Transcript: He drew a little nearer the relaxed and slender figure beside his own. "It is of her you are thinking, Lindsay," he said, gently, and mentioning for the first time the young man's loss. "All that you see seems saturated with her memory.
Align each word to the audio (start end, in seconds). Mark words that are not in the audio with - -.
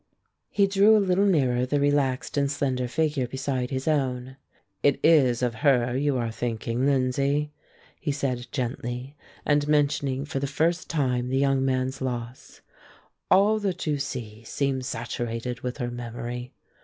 He 0.49 0.65
drew 0.65 0.97
a 0.97 0.97
little 0.97 1.27
nearer 1.27 1.63
the 1.63 1.79
relaxed 1.79 2.35
and 2.35 2.51
slender 2.51 2.87
figure 2.87 3.27
beside 3.27 3.69
his 3.69 3.87
own. 3.87 4.35
"It 4.81 4.99
is 5.03 5.43
of 5.43 5.53
her 5.61 5.95
you 5.95 6.17
are 6.17 6.31
thinking, 6.31 6.87
Lindsay," 6.87 7.51
he 7.99 8.11
said, 8.11 8.47
gently, 8.51 9.15
and 9.45 9.67
mentioning 9.67 10.25
for 10.25 10.39
the 10.39 10.47
first 10.47 10.89
time 10.89 11.29
the 11.29 11.37
young 11.37 11.63
man's 11.63 12.01
loss. 12.01 12.61
"All 13.29 13.59
that 13.59 13.85
you 13.85 13.99
see 13.99 14.43
seems 14.43 14.87
saturated 14.87 15.61
with 15.61 15.77
her 15.77 15.91
memory. 15.91 16.51